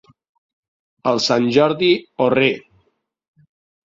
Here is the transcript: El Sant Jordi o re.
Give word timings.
El 1.09 1.19
Sant 1.25 1.45
Jordi 1.57 1.91
o 2.27 2.31
re. 2.37 2.47